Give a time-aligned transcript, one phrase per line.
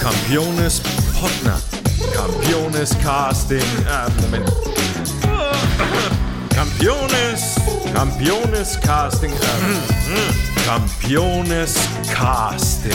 [0.00, 0.80] Campiones
[1.18, 1.62] Potnat.
[2.14, 3.58] Campiones Casting.
[3.58, 4.52] Äh, Moment.
[6.50, 7.56] Campiones.
[7.92, 9.32] Campiones Casting.
[9.32, 11.74] Äh, Campiones
[12.14, 12.92] Casting.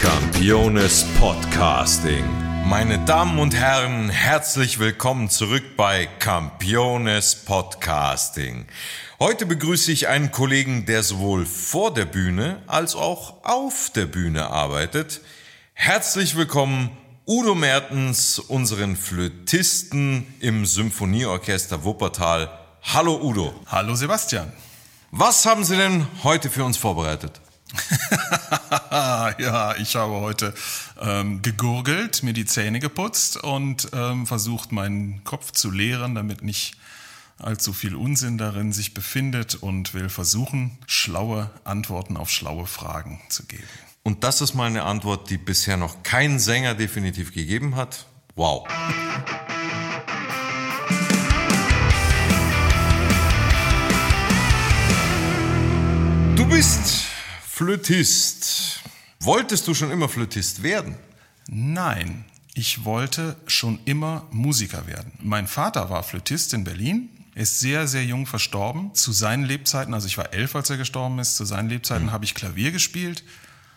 [0.00, 2.24] Campiones Podcasting.
[2.64, 8.66] Meine Damen und Herren, herzlich willkommen zurück bei Campiones Podcasting.
[9.20, 14.48] Heute begrüße ich einen Kollegen, der sowohl vor der Bühne als auch auf der Bühne
[14.48, 15.22] arbeitet.
[15.74, 22.48] Herzlich willkommen, Udo Mertens, unseren Flötisten im Symphonieorchester Wuppertal.
[22.80, 23.52] Hallo Udo.
[23.66, 24.52] Hallo Sebastian.
[25.10, 27.40] Was haben Sie denn heute für uns vorbereitet?
[28.92, 30.54] ja, ich habe heute
[31.00, 36.76] ähm, gegurgelt, mir die Zähne geputzt und ähm, versucht, meinen Kopf zu leeren, damit nicht
[37.38, 43.46] allzu viel Unsinn darin sich befindet und will versuchen, schlaue Antworten auf schlaue Fragen zu
[43.46, 43.62] geben.
[44.02, 48.06] Und das ist mal eine Antwort, die bisher noch kein Sänger definitiv gegeben hat.
[48.34, 48.66] Wow.
[56.36, 57.04] Du bist
[57.46, 58.80] Flötist.
[59.20, 60.96] Wolltest du schon immer Flötist werden?
[61.48, 65.12] Nein, ich wollte schon immer Musiker werden.
[65.20, 67.10] Mein Vater war Flötist in Berlin.
[67.38, 68.92] Er ist sehr, sehr jung verstorben.
[68.94, 72.10] Zu seinen Lebzeiten, also ich war elf, als er gestorben ist, zu seinen Lebzeiten mhm.
[72.10, 73.22] habe ich Klavier gespielt.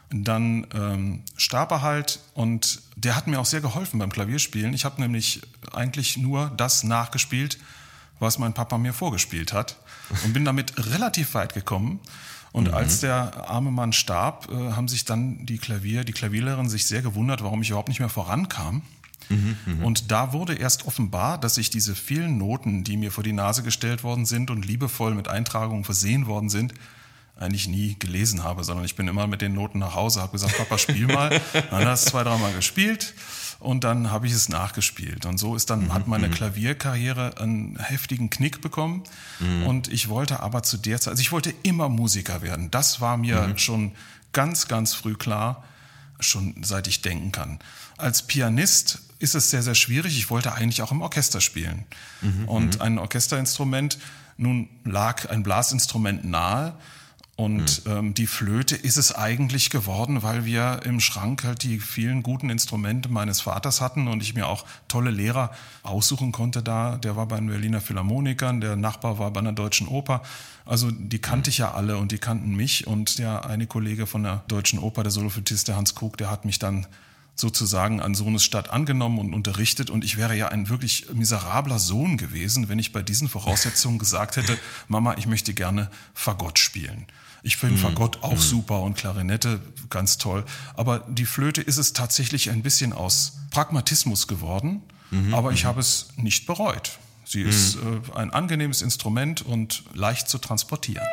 [0.09, 4.73] Dann ähm, starb er halt und der hat mir auch sehr geholfen beim Klavierspielen.
[4.73, 7.59] Ich habe nämlich eigentlich nur das nachgespielt,
[8.17, 9.76] was mein Papa mir vorgespielt hat
[10.23, 12.00] und bin damit relativ weit gekommen.
[12.52, 12.73] Und mhm.
[12.73, 17.04] als der arme Mann starb, äh, haben sich dann die Klavier, die Klavierlehrerin sich sehr
[17.04, 18.82] gewundert, warum ich überhaupt nicht mehr vorankam.
[19.32, 19.86] Mhm, mh.
[19.86, 23.64] Und da wurde erst offenbar, dass ich diese vielen Noten, die mir vor die Nase
[23.64, 26.73] gestellt worden sind und liebevoll mit Eintragungen versehen worden sind,
[27.38, 30.58] eigentlich nie gelesen habe, sondern ich bin immer mit den Noten nach Hause, habe gesagt,
[30.58, 31.42] Papa, spiel mal.
[31.54, 33.16] dann er es zwei, dreimal gespielt
[33.60, 35.26] und dann habe ich es nachgespielt.
[35.26, 35.94] Und so ist dann, mhm.
[35.94, 36.34] hat meine mhm.
[36.34, 39.04] Klavierkarriere einen heftigen Knick bekommen.
[39.39, 39.66] Mhm.
[39.67, 42.72] Und ich wollte aber zu der Zeit, also ich wollte immer Musiker werden.
[42.72, 43.58] Das war mir mhm.
[43.58, 43.92] schon
[44.34, 45.64] ganz, ganz früh klar,
[46.20, 47.60] schon seit ich denken kann.
[47.98, 50.17] Als Pianist ist es sehr, sehr schwierig.
[50.17, 51.86] Ich wollte eigentlich auch im Orchester spielen.
[52.21, 52.48] Mhm.
[52.48, 52.82] Und mhm.
[52.82, 53.99] ein Orchesterinstrument,
[54.37, 56.76] nun lag ein Blasinstrument nahe.
[57.37, 57.92] Und mhm.
[57.92, 62.49] ähm, die Flöte ist es eigentlich geworden, weil wir im Schrank halt die vielen guten
[62.49, 66.98] Instrumente meines Vaters hatten und ich mir auch tolle Lehrer aussuchen konnte da.
[66.98, 70.21] Der war bei den Berliner Philharmonikern, der Nachbar war bei einer deutschen Oper.
[70.65, 72.86] Also die kannte ich ja alle und die kannten mich.
[72.86, 76.45] Und der eine Kollege von der deutschen Oper, der Soloflötist, der Hans Krug, der hat
[76.45, 76.86] mich dann
[77.36, 79.89] sozusagen an Sohnesstadt angenommen und unterrichtet.
[79.89, 84.37] Und ich wäre ja ein wirklich miserabler Sohn gewesen, wenn ich bei diesen Voraussetzungen gesagt
[84.37, 87.08] hätte, Mama, ich möchte gerne Fagott spielen.
[87.43, 87.81] Ich finde mhm.
[87.81, 88.39] Fagott auch mhm.
[88.39, 90.45] super und Klarinette ganz toll.
[90.75, 94.81] Aber die Flöte ist es tatsächlich ein bisschen aus Pragmatismus geworden.
[95.09, 95.33] Mhm.
[95.33, 95.69] Aber ich mhm.
[95.69, 96.99] habe es nicht bereut.
[97.25, 98.02] Sie ist mhm.
[98.13, 101.05] äh, ein angenehmes Instrument und leicht zu transportieren.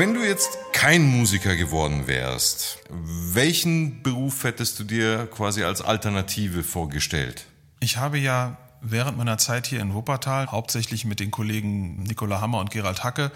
[0.00, 6.64] Wenn du jetzt kein Musiker geworden wärst, welchen Beruf hättest du dir quasi als Alternative
[6.64, 7.44] vorgestellt?
[7.80, 12.60] Ich habe ja während meiner Zeit hier in Wuppertal hauptsächlich mit den Kollegen Nicola Hammer
[12.60, 13.30] und Gerald Hacke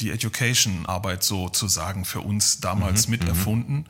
[0.00, 3.84] die Education-Arbeit sozusagen für uns damals mhm, mit mhm.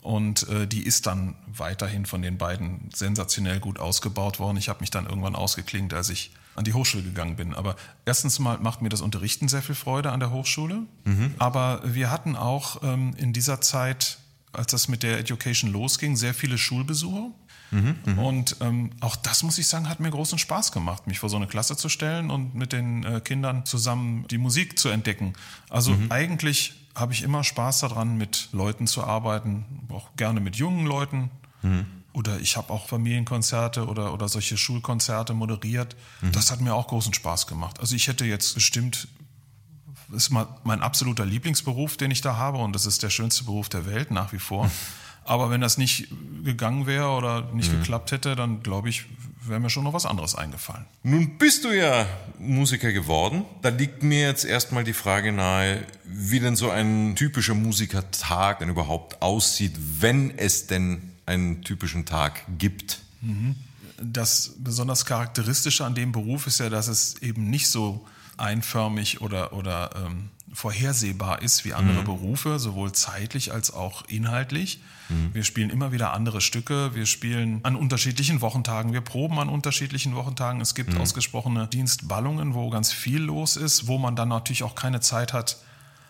[0.00, 4.56] Und äh, die ist dann weiterhin von den beiden sensationell gut ausgebaut worden.
[4.56, 7.54] Ich habe mich dann irgendwann ausgeklingt, als ich an die Hochschule gegangen bin.
[7.54, 10.82] Aber erstens mal macht mir das Unterrichten sehr viel Freude an der Hochschule.
[11.04, 11.34] Mhm.
[11.38, 14.18] Aber wir hatten auch ähm, in dieser Zeit,
[14.52, 17.30] als das mit der Education losging, sehr viele Schulbesuche.
[17.70, 18.22] Mhm, mh.
[18.22, 21.36] Und ähm, auch das, muss ich sagen, hat mir großen Spaß gemacht, mich vor so
[21.36, 25.32] eine Klasse zu stellen und mit den äh, Kindern zusammen die Musik zu entdecken.
[25.70, 26.12] Also mhm.
[26.12, 31.30] eigentlich habe ich immer Spaß daran, mit Leuten zu arbeiten, auch gerne mit jungen Leuten.
[31.62, 31.86] Mhm.
[32.12, 35.96] Oder ich habe auch Familienkonzerte oder, oder solche Schulkonzerte moderiert.
[36.20, 36.32] Mhm.
[36.32, 37.80] Das hat mir auch großen Spaß gemacht.
[37.80, 39.08] Also ich hätte jetzt bestimmt,
[40.14, 43.86] ist mein absoluter Lieblingsberuf, den ich da habe und das ist der schönste Beruf der
[43.86, 44.70] Welt nach wie vor.
[45.24, 46.08] Aber wenn das nicht
[46.44, 47.78] gegangen wäre oder nicht mhm.
[47.78, 49.06] geklappt hätte, dann glaube ich,
[49.40, 50.84] wäre mir schon noch was anderes eingefallen.
[51.02, 52.06] Nun bist du ja
[52.38, 53.44] Musiker geworden.
[53.62, 58.68] Da liegt mir jetzt erstmal die Frage nahe, wie denn so ein typischer Musikertag denn
[58.68, 63.00] überhaupt aussieht, wenn es denn einen typischen Tag gibt.
[63.20, 63.56] Mhm.
[64.00, 69.52] Das besonders Charakteristische an dem Beruf ist ja, dass es eben nicht so einförmig oder,
[69.52, 74.80] oder ähm, vorhersehbar ist wie andere Berufe, sowohl zeitlich als auch inhaltlich.
[75.32, 80.14] Wir spielen immer wieder andere Stücke, wir spielen an unterschiedlichen Wochentagen, wir proben an unterschiedlichen
[80.14, 80.60] Wochentagen.
[80.60, 85.00] Es gibt ausgesprochene Dienstballungen, wo ganz viel los ist, wo man dann natürlich auch keine
[85.00, 85.58] Zeit hat,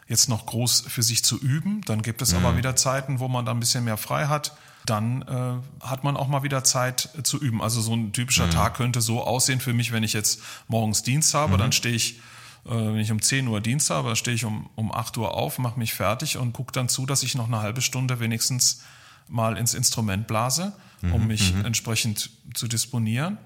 [0.08, 1.81] jetzt noch groß für sich zu üben.
[1.87, 4.56] Dann gibt es aber wieder Zeiten, wo man dann ein bisschen mehr frei hat.
[4.84, 7.62] Dann äh, hat man auch mal wieder Zeit äh, zu üben.
[7.62, 11.34] Also so ein typischer Tag könnte so aussehen für mich, wenn ich jetzt morgens Dienst
[11.34, 12.19] habe, dann stehe ich,
[12.66, 15.34] äh, wenn ich um 10 Uhr Dienst habe, dann stehe ich um, um 8 Uhr
[15.34, 18.82] auf, mache mich fertig und gucke dann zu, dass ich noch eine halbe Stunde wenigstens
[19.28, 20.72] mal ins Instrument blase,
[21.12, 23.38] um mich entsprechend zu disponieren.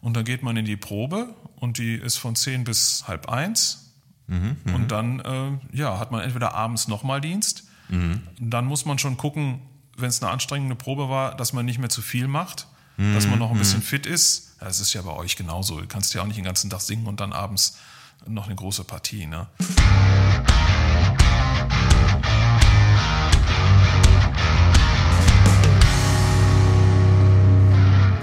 [0.00, 3.83] Und dann geht man in die Probe und die ist von 10 bis halb eins.
[4.26, 7.64] Und dann äh, ja, hat man entweder abends nochmal Dienst.
[8.40, 9.60] Dann muss man schon gucken,
[9.96, 12.66] wenn es eine anstrengende Probe war, dass man nicht mehr zu viel macht,
[12.96, 14.56] dass man noch ein bisschen fit ist.
[14.60, 15.80] Ja, Das ist ja bei euch genauso.
[15.80, 17.76] Du kannst ja auch nicht den ganzen Tag singen und dann abends
[18.26, 19.26] noch eine große Partie.
[19.26, 19.46] Ne?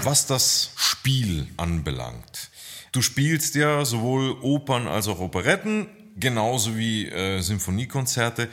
[0.04, 2.50] Was das Spiel anbelangt.
[2.92, 8.48] Du spielst ja sowohl Opern als auch Operetten, genauso wie äh, Symphoniekonzerte.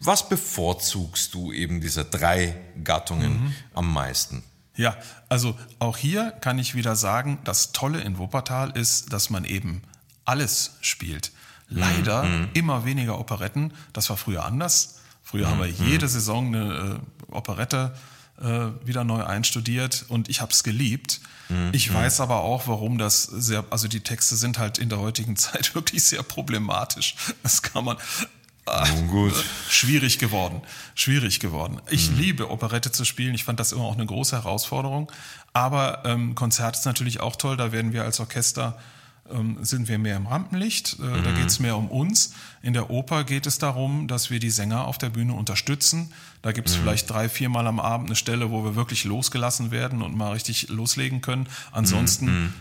[0.00, 4.42] Was bevorzugst du eben dieser drei Gattungen am meisten?
[4.76, 4.96] Ja,
[5.28, 9.82] also auch hier kann ich wieder sagen, das Tolle in Wuppertal ist, dass man eben
[10.24, 11.30] alles spielt.
[11.68, 13.72] Leider immer weniger Operetten.
[13.92, 15.00] Das war früher anders.
[15.22, 17.00] Früher haben wir jede Saison eine
[17.30, 17.94] äh, Operette
[18.40, 21.20] äh, wieder neu einstudiert und ich habe es geliebt.
[21.72, 25.36] Ich weiß aber auch, warum das sehr, also die Texte sind halt in der heutigen
[25.36, 27.16] Zeit wirklich sehr problematisch.
[27.42, 27.96] Das kann man,
[29.10, 29.34] gut.
[29.68, 30.62] schwierig geworden.
[30.94, 31.80] Schwierig geworden.
[31.90, 33.34] Ich liebe Operette zu spielen.
[33.34, 35.12] Ich fand das immer auch eine große Herausforderung.
[35.52, 37.56] Aber ähm, Konzert ist natürlich auch toll.
[37.56, 38.78] Da werden wir als Orchester
[39.62, 40.98] sind wir mehr im Rampenlicht.
[41.00, 42.34] Äh, Da geht es mehr um uns.
[42.62, 46.12] In der Oper geht es darum, dass wir die Sänger auf der Bühne unterstützen.
[46.42, 50.02] Da gibt es vielleicht drei, viermal am Abend eine Stelle, wo wir wirklich losgelassen werden
[50.02, 51.48] und mal richtig loslegen können.
[51.72, 52.52] Ansonsten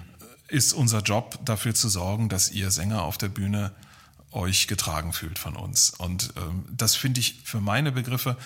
[0.48, 3.72] ist unser Job dafür zu sorgen, dass ihr Sänger auf der Bühne
[4.32, 5.92] euch getragen fühlt von uns.
[5.92, 8.38] Und ähm, das finde ich für meine Begriffe,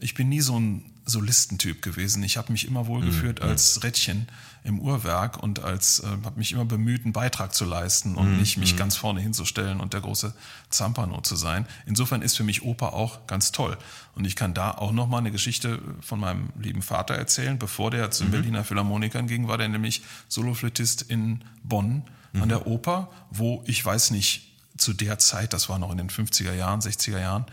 [0.00, 2.22] ich bin nie so ein Solistentyp gewesen.
[2.22, 4.28] Ich habe mich immer wohlgeführt als Rädchen
[4.62, 8.58] im Uhrwerk und als äh, habe mich immer bemüht, einen Beitrag zu leisten und nicht
[8.58, 10.34] mich ganz vorne hinzustellen und der große
[10.68, 11.66] Zampano zu sein.
[11.86, 13.78] Insofern ist für mich Oper auch ganz toll.
[14.14, 17.58] Und ich kann da auch noch mal eine Geschichte von meinem lieben Vater erzählen.
[17.58, 22.02] Bevor der zu den Berliner Philharmonikern ging, war der nämlich Soloflötist in Bonn
[22.34, 26.10] an der Oper, wo ich weiß nicht, zu der Zeit, das war noch in den
[26.10, 27.46] 50er Jahren, 60er Jahren,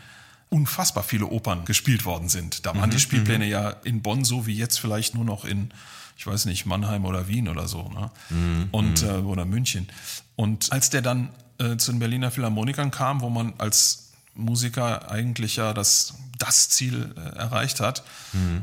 [0.49, 2.65] unfassbar viele Opern gespielt worden sind.
[2.65, 5.71] Da waren die Spielpläne ja in Bonn so wie jetzt vielleicht nur noch in,
[6.17, 8.11] ich weiß nicht, Mannheim oder Wien oder so, ne?
[8.71, 9.87] Und, äh, oder München.
[10.35, 15.55] Und als der dann äh, zu den Berliner Philharmonikern kam, wo man als Musiker eigentlich
[15.55, 18.03] ja das, das Ziel äh, erreicht hat,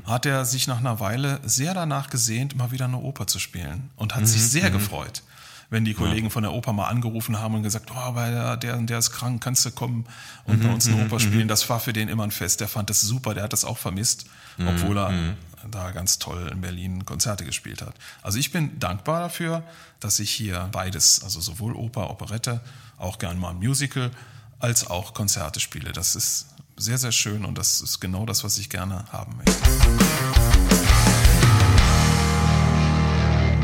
[0.04, 3.90] hat er sich nach einer Weile sehr danach gesehnt, mal wieder eine Oper zu spielen
[3.96, 5.22] und hat sich sehr gefreut
[5.72, 8.76] wenn die Kollegen von der Oper mal angerufen haben und gesagt, oh, weil der, der,
[8.76, 10.04] der ist krank, kannst du kommen
[10.44, 11.48] und bei uns eine Oper spielen.
[11.48, 12.60] Das war für den immer ein Fest.
[12.60, 14.26] Der fand das super, der hat das auch vermisst,
[14.66, 15.34] obwohl er
[15.70, 17.94] da ganz toll in Berlin Konzerte gespielt hat.
[18.20, 19.62] Also ich bin dankbar dafür,
[19.98, 22.60] dass ich hier beides, also sowohl Oper, Operette,
[22.98, 24.10] auch gern mal ein Musical,
[24.58, 25.92] als auch Konzerte spiele.
[25.92, 31.01] Das ist sehr, sehr schön und das ist genau das, was ich gerne haben möchte.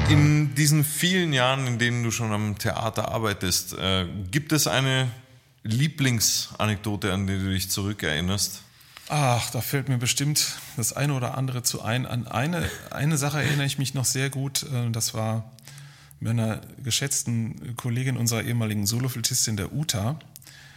[0.08, 5.10] In diesen vielen Jahren, in denen du schon am Theater arbeitest, äh, gibt es eine
[5.64, 8.62] Lieblingsanekdote, an die du dich zurückerinnerst?
[9.10, 12.06] Ach, da fällt mir bestimmt das eine oder andere zu ein.
[12.06, 14.62] An eine, eine Sache erinnere ich mich noch sehr gut.
[14.64, 15.50] äh, Das war
[16.20, 20.18] mit einer geschätzten Kollegin unserer ehemaligen Soloflötistin, der Uta.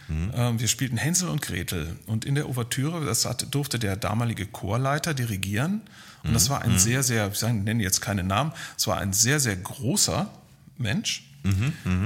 [0.08, 1.96] Ähm, Wir spielten Hänsel und Gretel.
[2.06, 5.82] Und in der Ouvertüre, das hat, durfte der damalige Chorleiter dirigieren.
[6.24, 9.40] Und das war ein sehr, sehr, ich nenne jetzt keine Namen, es war ein sehr,
[9.40, 10.30] sehr großer
[10.78, 11.24] Mensch.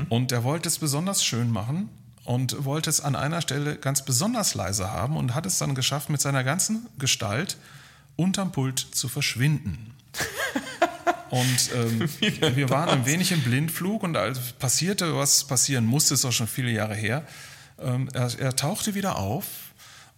[0.08, 1.90] Und er wollte es besonders schön machen
[2.24, 6.08] und wollte es an einer Stelle ganz besonders leise haben und hat es dann geschafft,
[6.08, 7.58] mit seiner ganzen Gestalt
[8.16, 9.92] unterm Pult zu verschwinden.
[11.30, 12.08] Und ähm,
[12.54, 16.46] wir waren ein wenig im Blindflug und als passierte, was passieren musste, ist auch schon
[16.46, 17.26] viele Jahre her,
[17.78, 19.46] er, er tauchte wieder auf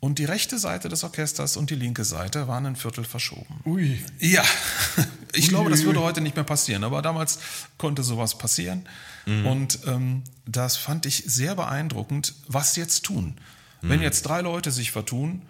[0.00, 3.60] und die rechte Seite des Orchesters und die linke Seite waren ein Viertel verschoben.
[3.64, 4.00] Ui.
[4.20, 4.44] Ja,
[5.32, 7.40] ich glaube, das würde heute nicht mehr passieren, aber damals
[7.78, 8.88] konnte sowas passieren.
[9.26, 12.34] Und ähm, das fand ich sehr beeindruckend.
[12.46, 13.36] Was jetzt tun?
[13.82, 15.42] Wenn jetzt drei Leute sich vertun,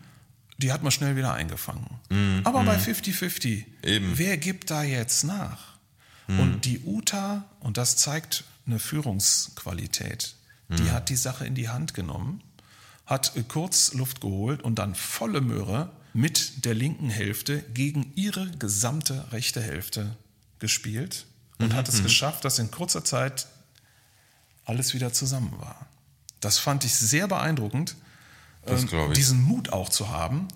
[0.58, 1.86] die hat man schnell wieder eingefangen.
[2.42, 4.18] aber bei 50-50, Eben.
[4.18, 5.78] wer gibt da jetzt nach?
[6.26, 10.34] Und die Uta, und das zeigt eine Führungsqualität,
[10.68, 12.42] die hat die Sache in die Hand genommen,
[13.06, 18.50] hat äh, kurz Luft geholt und dann volle Möhre mit der linken Hälfte gegen ihre
[18.52, 20.16] gesamte rechte Hälfte
[20.58, 21.26] gespielt
[21.58, 23.46] und hat es geschafft, dass in kurzer Zeit
[24.64, 25.87] alles wieder zusammen war.
[26.40, 27.96] Das fand ich sehr beeindruckend,
[28.66, 30.48] ähm, diesen Mut auch zu haben,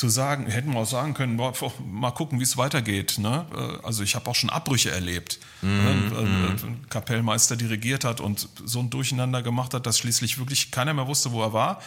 [0.00, 1.52] zu sagen, hätten wir auch sagen können, boah,
[1.86, 3.18] mal gucken, wie es weitergeht.
[3.18, 3.44] Ne?
[3.54, 5.38] Äh, Also ich habe auch schon Abbrüche erlebt.
[5.60, 6.12] Mhm, ne?
[6.16, 10.94] Äh, Ein Kapellmeister dirigiert hat und so ein Durcheinander gemacht hat, dass schließlich wirklich keiner
[10.94, 11.82] mehr wusste, wo er war.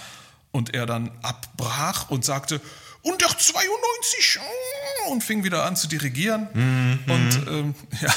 [0.52, 2.62] Und er dann abbrach und sagte,
[3.02, 6.48] und der 92 mm, und fing wieder an zu dirigieren.
[6.54, 7.00] Mhm.
[7.12, 8.14] Und ähm, ja,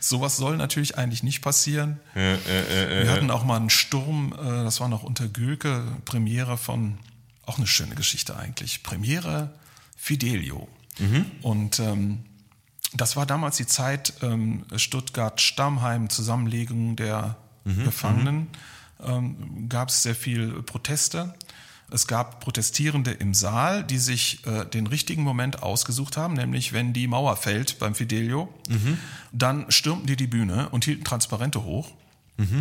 [0.00, 1.98] sowas soll natürlich eigentlich nicht passieren.
[2.14, 2.36] Äh,
[3.04, 6.98] Wir hatten auch mal einen Sturm, äh, das war noch unter Gülke, Premiere von,
[7.48, 9.50] auch eine schöne Geschichte eigentlich, Premiere
[9.96, 10.68] Fidelio.
[11.42, 12.24] Und ähm,
[12.94, 17.36] das war damals die Zeit ähm, Stuttgart-Stammheim, Zusammenlegung der
[17.84, 18.48] Gefangenen.
[19.04, 21.34] Ähm, gab es sehr viel Proteste.
[21.90, 26.92] Es gab Protestierende im Saal, die sich äh, den richtigen Moment ausgesucht haben, nämlich wenn
[26.92, 28.52] die Mauer fällt beim Fidelio,
[29.32, 31.92] dann stürmten die die Bühne und hielten Transparente hoch.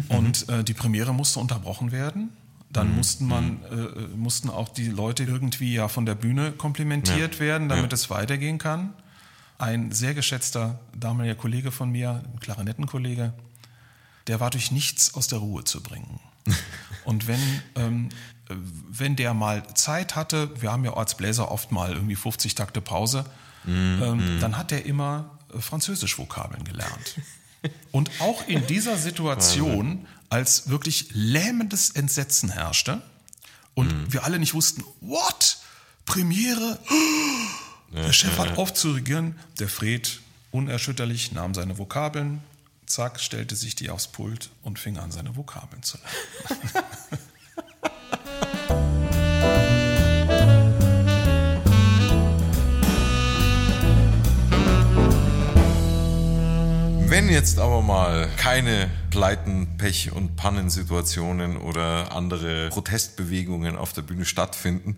[0.09, 2.29] Und äh, die Premiere musste unterbrochen werden.
[2.69, 7.69] Dann mussten man, äh, mussten auch die Leute irgendwie ja von der Bühne komplimentiert werden,
[7.69, 8.93] damit es weitergehen kann.
[9.57, 13.33] Ein sehr geschätzter damaliger Kollege von mir, ein Klarinettenkollege,
[14.27, 16.19] der war durch nichts aus der Ruhe zu bringen.
[17.05, 17.39] Und wenn,
[17.75, 18.09] ähm,
[18.49, 18.55] äh,
[18.89, 22.81] wenn der mal Zeit hatte, wir haben ja als Bläser oft mal irgendwie 50 Takte
[22.81, 23.25] Pause,
[23.67, 27.19] ähm, dann hat er immer äh, Französisch-Vokabeln gelernt.
[27.91, 33.01] Und auch in dieser Situation, als wirklich lähmendes Entsetzen herrschte
[33.73, 35.59] und wir alle nicht wussten, what?
[36.05, 36.79] Premiere?
[37.93, 39.37] Der Chef hat aufzuregieren.
[39.59, 40.19] Der Fred,
[40.51, 42.41] unerschütterlich, nahm seine Vokabeln,
[42.85, 46.87] zack, stellte sich die aufs Pult und fing an, seine Vokabeln zu lernen.
[57.09, 64.25] Wenn jetzt aber mal keine Pleiten, Pech und Pannensituationen oder andere Protestbewegungen auf der Bühne
[64.25, 64.97] stattfinden,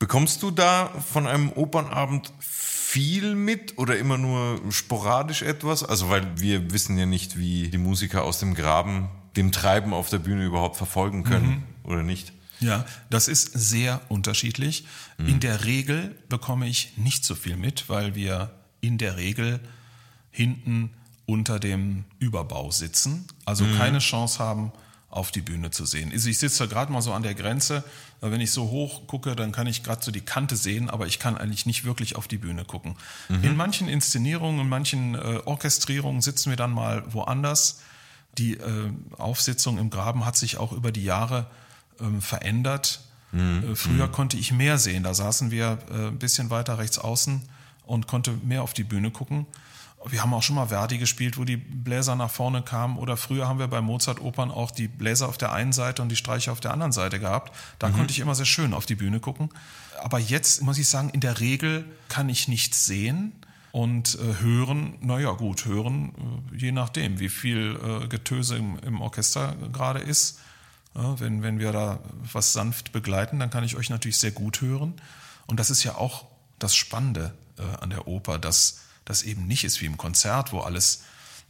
[0.00, 5.84] bekommst du da von einem Opernabend viel mit oder immer nur sporadisch etwas?
[5.84, 10.08] Also weil wir wissen ja nicht, wie die Musiker aus dem Graben dem Treiben auf
[10.08, 12.32] der Bühne überhaupt verfolgen können oder nicht.
[12.58, 14.84] Ja, das ist sehr unterschiedlich.
[15.16, 18.50] In der Regel bekomme ich nicht so viel mit, weil wir
[18.80, 19.60] in der Regel
[20.32, 20.90] hinten
[21.30, 24.72] unter dem Überbau sitzen, also keine Chance haben,
[25.10, 26.12] auf die Bühne zu sehen.
[26.12, 27.84] Ich sitze gerade mal so an der Grenze,
[28.20, 31.18] wenn ich so hoch gucke, dann kann ich gerade so die Kante sehen, aber ich
[31.18, 32.96] kann eigentlich nicht wirklich auf die Bühne gucken.
[33.42, 37.80] In manchen Inszenierungen, in manchen äh, Orchestrierungen sitzen wir dann mal woanders.
[38.38, 41.46] Die äh, Aufsitzung im Graben hat sich auch über die Jahre
[42.00, 43.00] ähm, verändert.
[43.32, 45.02] Äh, früher konnte ich mehr sehen.
[45.04, 47.42] Da saßen wir äh, ein bisschen weiter rechts außen
[47.86, 49.46] und konnte mehr auf die Bühne gucken.
[50.06, 52.96] Wir haben auch schon mal Verdi gespielt, wo die Bläser nach vorne kamen.
[52.96, 56.16] Oder früher haben wir bei Mozart-Opern auch die Bläser auf der einen Seite und die
[56.16, 57.54] Streicher auf der anderen Seite gehabt.
[57.78, 59.50] Da konnte ich immer sehr schön auf die Bühne gucken.
[60.02, 63.32] Aber jetzt muss ich sagen, in der Regel kann ich nichts sehen.
[63.72, 66.12] Und äh, hören, naja gut, hören,
[66.52, 70.40] äh, je nachdem, wie viel äh, Getöse im, im Orchester gerade ist.
[70.96, 72.00] Ja, wenn, wenn wir da
[72.32, 74.94] was sanft begleiten, dann kann ich euch natürlich sehr gut hören.
[75.46, 76.24] Und das ist ja auch
[76.58, 78.80] das Spannende äh, an der Oper, dass
[79.10, 81.02] das eben nicht ist wie im Konzert, wo alles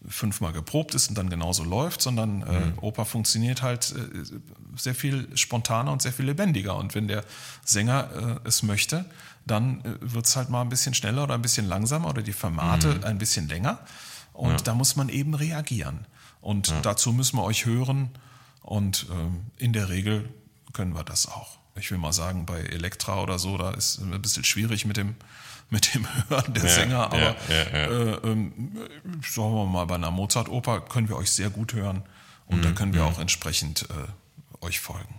[0.09, 4.25] fünfmal geprobt ist und dann genauso läuft, sondern äh, Oper funktioniert halt äh,
[4.77, 6.77] sehr viel spontaner und sehr viel lebendiger.
[6.77, 7.23] Und wenn der
[7.65, 9.05] Sänger äh, es möchte,
[9.47, 12.33] dann äh, wird es halt mal ein bisschen schneller oder ein bisschen langsamer oder die
[12.33, 13.79] Formate ein bisschen länger.
[14.33, 16.07] Und da muss man eben reagieren.
[16.41, 18.09] Und dazu müssen wir euch hören.
[18.63, 20.31] Und ähm, in der Regel
[20.73, 21.59] können wir das auch.
[21.75, 24.97] Ich will mal sagen, bei Elektra oder so, da ist es ein bisschen schwierig mit
[24.97, 25.15] dem,
[25.71, 27.87] mit dem Hören der Sänger, aber ja, ja, ja.
[27.87, 28.53] Äh, ähm,
[29.23, 32.03] sagen wir mal, bei einer Mozart-Oper können wir euch sehr gut hören
[32.47, 35.15] und Mhm, da können wir auch entsprechend äh, euch folgen.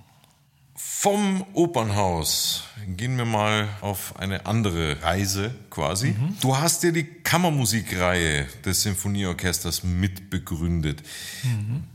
[0.75, 2.63] Vom Opernhaus
[2.96, 6.15] gehen wir mal auf eine andere Reise quasi.
[6.41, 11.01] Du hast ja die Kammermusikreihe des Sinfonieorchesters mitbegründet.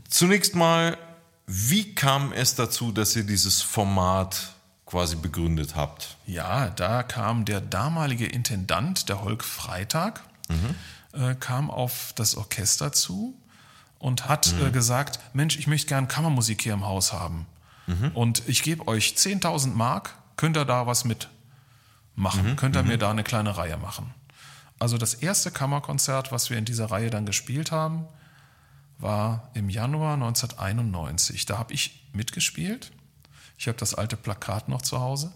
[0.09, 0.97] Zunächst mal,
[1.45, 4.55] wie kam es dazu, dass ihr dieses Format
[4.87, 6.17] quasi begründet habt?
[6.25, 10.23] Ja, da kam der damalige Intendant, der Holk Freitag,
[11.13, 13.35] äh, kam auf das Orchester zu
[13.99, 17.45] und hat äh, gesagt, Mensch, ich möchte gern Kammermusik hier im Haus haben.
[18.13, 21.29] Und ich gebe euch 10.000 Mark, könnt ihr da was mit
[22.15, 22.57] machen?
[22.57, 24.13] Könnt ihr mir da eine kleine Reihe machen?
[24.77, 28.05] Also das erste Kammerkonzert, was wir in dieser Reihe dann gespielt haben,
[28.99, 31.45] war im Januar 1991.
[31.45, 32.91] Da habe ich mitgespielt.
[33.57, 35.31] Ich habe das alte Plakat noch zu Hause.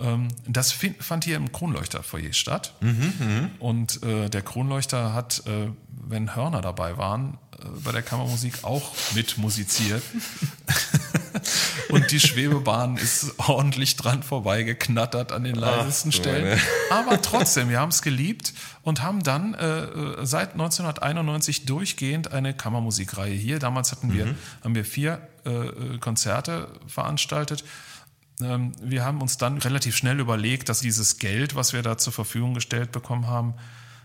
[0.00, 2.74] Ähm, das fand hier im Kronleuchterfoyer statt.
[2.80, 8.64] Mhm, und äh, der Kronleuchter hat, äh, wenn Hörner dabei waren, äh, bei der Kammermusik
[8.64, 10.02] auch mit musiziert.
[11.88, 16.60] und die Schwebebahn ist ordentlich dran vorbeigeknattert an den leisesten Ach, Stellen.
[16.90, 22.54] Aber trotzdem, wir haben es geliebt und haben dann äh, äh seit 1991 durchgehend eine
[22.54, 23.58] Kammermusikreihe hier.
[23.58, 24.34] Damals hatten wir, mhm.
[24.62, 27.64] haben wir vier äh, Konzerte veranstaltet
[28.38, 32.54] wir haben uns dann relativ schnell überlegt, dass dieses Geld, was wir da zur Verfügung
[32.54, 33.54] gestellt bekommen haben,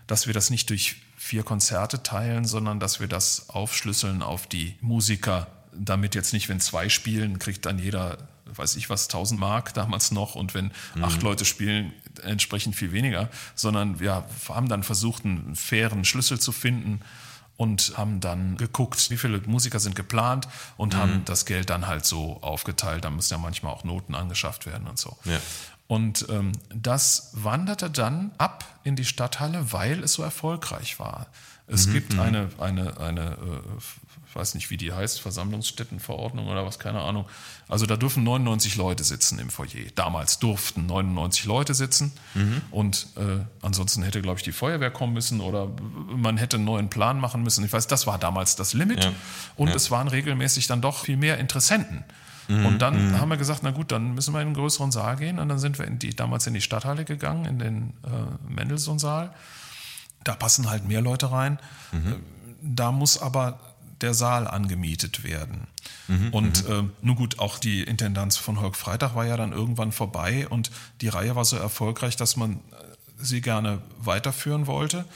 [0.06, 4.74] dass wir das nicht durch vier Konzerte teilen, sondern dass wir das aufschlüsseln auf die
[4.80, 9.72] Musiker, damit jetzt nicht, wenn zwei spielen, kriegt dann jeder, weiß ich was, 1000 Mark
[9.74, 11.04] damals noch und wenn mhm.
[11.04, 16.52] acht Leute spielen, entsprechend viel weniger, sondern wir haben dann versucht, einen fairen Schlüssel zu
[16.52, 17.00] finden
[17.56, 20.98] und haben dann geguckt, wie viele Musiker sind geplant und mhm.
[20.98, 23.04] haben das Geld dann halt so aufgeteilt.
[23.04, 25.16] Da müssen ja manchmal auch Noten angeschafft werden und so.
[25.24, 25.38] Ja.
[25.86, 31.26] Und ähm, das wanderte dann ab in die Stadthalle, weil es so erfolgreich war.
[31.66, 31.92] Es mhm.
[31.92, 32.20] gibt mhm.
[32.20, 33.80] eine, eine, eine äh,
[34.34, 37.26] weiß nicht, wie die heißt, Versammlungsstättenverordnung oder was, keine Ahnung.
[37.68, 39.90] Also da dürfen 99 Leute sitzen im Foyer.
[39.94, 42.62] Damals durften 99 Leute sitzen mhm.
[42.70, 45.70] und äh, ansonsten hätte, glaube ich, die Feuerwehr kommen müssen oder
[46.08, 47.64] man hätte einen neuen Plan machen müssen.
[47.64, 49.12] Ich weiß, das war damals das Limit ja.
[49.56, 49.74] und ja.
[49.74, 52.04] es waren regelmäßig dann doch viel mehr Interessenten.
[52.48, 52.66] Mhm.
[52.66, 53.20] Und dann mhm.
[53.20, 55.38] haben wir gesagt, na gut, dann müssen wir in einen größeren Saal gehen.
[55.38, 59.34] Und dann sind wir in die, damals in die Stadthalle gegangen, in den äh, Mendelssohn-Saal.
[60.24, 61.58] Da passen halt mehr Leute rein.
[61.92, 62.16] Mhm.
[62.62, 63.60] Da muss aber
[64.04, 65.66] der Saal angemietet werden.
[66.08, 69.92] Mhm, und äh, nun gut, auch die Intendanz von Holk Freitag war ja dann irgendwann
[69.92, 70.70] vorbei und
[71.00, 72.58] die Reihe war so erfolgreich, dass man äh,
[73.18, 75.06] sie gerne weiterführen wollte.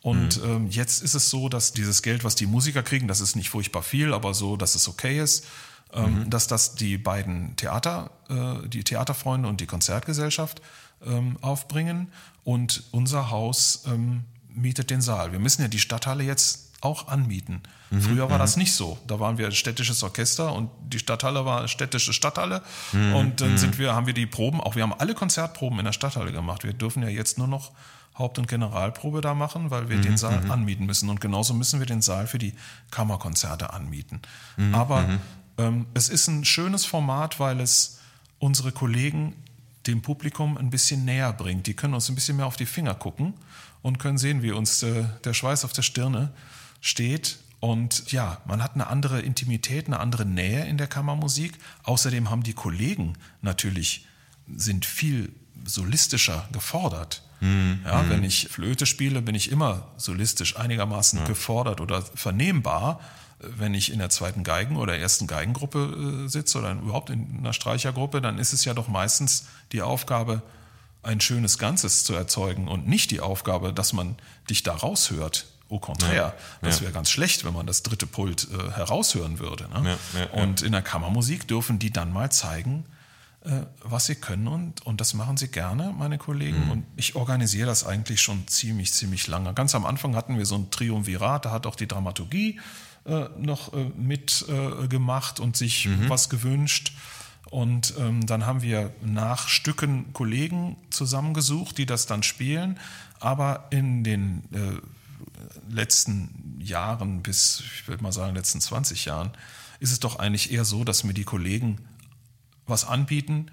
[0.00, 0.50] Und mhm.
[0.50, 3.50] ähm, jetzt ist es so, dass dieses Geld, was die Musiker kriegen, das ist nicht
[3.50, 5.46] furchtbar viel, aber so, dass es okay ist,
[5.92, 6.30] ähm, mhm.
[6.30, 10.60] dass das die beiden Theater, äh, die Theaterfreunde und die Konzertgesellschaft
[11.06, 12.08] ähm, aufbringen
[12.42, 15.30] und unser Haus ähm, mietet den Saal.
[15.30, 17.62] Wir müssen ja die Stadthalle jetzt auch anmieten.
[17.90, 18.02] Mhm.
[18.02, 18.42] Früher war mhm.
[18.42, 18.98] das nicht so.
[19.06, 22.62] Da waren wir städtisches Orchester und die Stadthalle war städtische Stadthalle.
[22.92, 23.14] Mhm.
[23.14, 23.58] Und dann mhm.
[23.58, 26.64] sind wir, haben wir die Proben, auch wir haben alle Konzertproben in der Stadthalle gemacht.
[26.64, 27.70] Wir dürfen ja jetzt nur noch
[28.18, 30.16] Haupt- und Generalprobe da machen, weil wir den mhm.
[30.18, 30.50] Saal mhm.
[30.50, 31.08] anmieten müssen.
[31.08, 32.52] Und genauso müssen wir den Saal für die
[32.90, 34.20] Kammerkonzerte anmieten.
[34.72, 35.04] Aber
[35.56, 38.00] ähm, es ist ein schönes Format, weil es
[38.38, 39.34] unsere Kollegen
[39.86, 41.66] dem Publikum ein bisschen näher bringt.
[41.66, 43.34] Die können uns ein bisschen mehr auf die Finger gucken
[43.82, 46.32] und können sehen, wie uns äh, der Schweiß auf der Stirne
[46.82, 47.38] steht.
[47.60, 51.52] Und ja, man hat eine andere Intimität, eine andere Nähe in der Kammermusik.
[51.84, 54.06] Außerdem haben die Kollegen natürlich,
[54.54, 55.32] sind viel
[55.64, 57.22] solistischer gefordert.
[57.40, 57.80] Mhm.
[57.84, 61.24] Ja, wenn ich Flöte spiele, bin ich immer solistisch einigermaßen ja.
[61.24, 63.00] gefordert oder vernehmbar.
[63.38, 67.52] Wenn ich in der zweiten Geigen- oder ersten Geigengruppe äh, sitze oder überhaupt in einer
[67.52, 70.42] Streichergruppe, dann ist es ja doch meistens die Aufgabe,
[71.04, 74.16] ein schönes Ganzes zu erzeugen und nicht die Aufgabe, dass man
[74.48, 76.94] dich da raushört Au contraire, ja, das wäre ja.
[76.94, 79.68] ganz schlecht, wenn man das dritte Pult äh, heraushören würde.
[79.70, 79.96] Ne?
[80.14, 82.84] Ja, und in der Kammermusik dürfen die dann mal zeigen,
[83.44, 86.66] äh, was sie können und, und das machen sie gerne, meine Kollegen.
[86.66, 86.70] Mhm.
[86.70, 89.54] Und ich organisiere das eigentlich schon ziemlich, ziemlich lange.
[89.54, 92.60] Ganz am Anfang hatten wir so ein Triumvirat, da hat auch die Dramaturgie
[93.06, 96.10] äh, noch äh, mitgemacht und sich mhm.
[96.10, 96.92] was gewünscht.
[97.50, 102.78] Und ähm, dann haben wir nach Stücken Kollegen zusammengesucht, die das dann spielen.
[103.20, 104.80] Aber in den äh,
[105.68, 109.32] letzten Jahren bis, ich würde mal sagen, letzten 20 Jahren,
[109.80, 111.78] ist es doch eigentlich eher so, dass mir die Kollegen
[112.66, 113.50] was anbieten.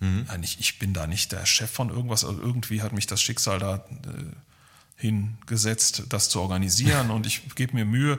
[0.00, 0.24] Mhm.
[0.28, 3.58] Eigentlich, ich bin da nicht der Chef von irgendwas, also irgendwie hat mich das Schicksal
[3.58, 3.80] da äh,
[4.96, 8.18] hingesetzt, das zu organisieren und ich gebe mir Mühe,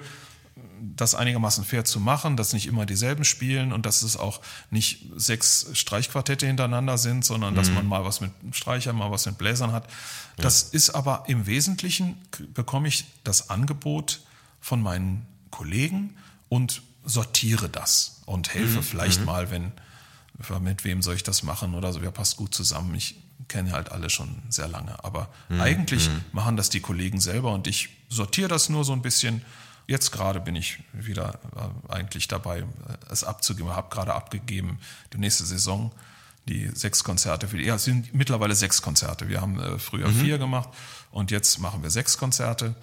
[0.95, 5.05] das einigermaßen fair zu machen, dass nicht immer dieselben spielen und dass es auch nicht
[5.15, 7.57] sechs Streichquartette hintereinander sind, sondern mhm.
[7.57, 9.87] dass man mal was mit Streichern, mal was mit Bläsern hat.
[10.37, 10.77] Das ja.
[10.77, 12.17] ist aber im Wesentlichen,
[12.53, 14.21] bekomme ich das Angebot
[14.59, 16.15] von meinen Kollegen
[16.49, 18.83] und sortiere das und helfe mhm.
[18.83, 19.25] vielleicht mhm.
[19.25, 19.71] mal, wenn,
[20.61, 22.93] mit wem soll ich das machen oder so, wer passt gut zusammen.
[22.95, 23.15] Ich
[23.47, 25.61] kenne halt alle schon sehr lange, aber mhm.
[25.61, 26.21] eigentlich mhm.
[26.31, 29.41] machen das die Kollegen selber und ich sortiere das nur so ein bisschen
[29.87, 32.63] Jetzt gerade bin ich wieder äh, eigentlich dabei,
[33.09, 33.69] es abzugeben.
[33.69, 34.79] Ich habe gerade abgegeben,
[35.13, 35.91] die nächste Saison
[36.47, 39.29] die sechs Konzerte für die, ja, es sind mittlerweile sechs Konzerte.
[39.29, 40.15] Wir haben äh, früher mhm.
[40.15, 40.69] vier gemacht
[41.11, 42.75] und jetzt machen wir sechs Konzerte.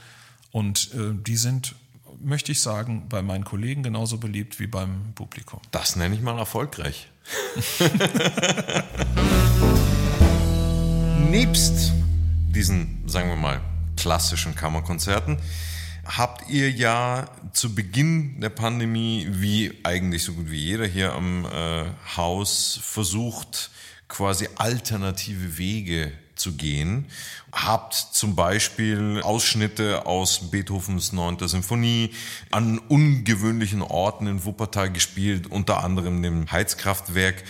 [0.50, 1.74] Und äh, die sind,
[2.20, 5.60] möchte ich sagen, bei meinen Kollegen genauso beliebt wie beim Publikum.
[5.70, 7.08] Das nenne ich mal erfolgreich.
[11.28, 11.92] Nebst
[12.54, 13.60] diesen, sagen wir mal,
[13.96, 15.38] klassischen Kammerkonzerten
[16.04, 21.44] habt ihr ja zu Beginn der Pandemie, wie eigentlich so gut wie jeder hier am
[21.44, 21.84] äh,
[22.16, 23.70] Haus, versucht,
[24.08, 27.06] quasi alternative Wege zu gehen.
[27.52, 31.46] Habt zum Beispiel Ausschnitte aus Beethovens 9.
[31.46, 32.10] Symphonie
[32.50, 37.44] an ungewöhnlichen Orten in Wuppertal gespielt, unter anderem dem Heizkraftwerk.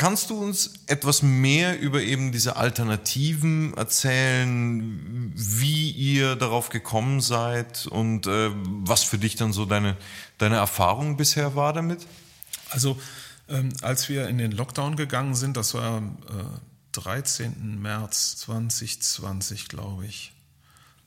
[0.00, 7.86] Kannst du uns etwas mehr über eben diese Alternativen erzählen, wie ihr darauf gekommen seid
[7.86, 9.98] und äh, was für dich dann so deine,
[10.38, 12.06] deine Erfahrung bisher war damit?
[12.70, 12.98] Also
[13.50, 16.44] ähm, als wir in den Lockdown gegangen sind, das war am äh,
[16.92, 17.78] 13.
[17.82, 20.32] März 2020, glaube ich.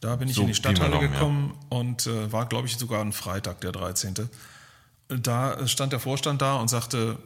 [0.01, 1.77] Da bin ich so in die Stadthalle gekommen ja.
[1.79, 4.29] und äh, war, glaube ich, sogar ein Freitag, der 13.
[5.07, 7.17] Da stand der Vorstand da und sagte,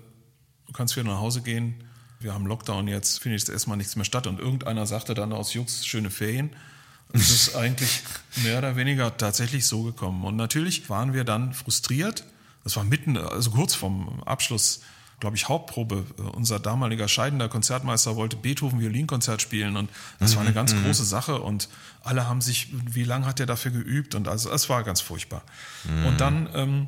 [0.68, 1.84] du kannst wieder nach Hause gehen,
[2.20, 4.28] wir haben Lockdown jetzt, findet jetzt erstmal nichts mehr statt.
[4.28, 6.52] Und irgendeiner sagte dann aus Jux, schöne Ferien.
[7.14, 8.02] Es ist eigentlich
[8.44, 10.26] mehr oder weniger tatsächlich so gekommen.
[10.26, 12.26] Und natürlich waren wir dann frustriert.
[12.64, 14.82] Das war mitten, also kurz vorm Abschluss,
[15.20, 16.06] glaube ich, Hauptprobe.
[16.34, 20.84] Unser damaliger scheidender Konzertmeister wollte Beethoven Violinkonzert spielen und das war eine ganz mhm.
[20.84, 21.70] große Sache und
[22.04, 25.44] alle haben sich, wie lange hat er dafür geübt und also es war ganz furchtbar.
[25.86, 26.06] Mhm.
[26.08, 26.88] Und dann ähm,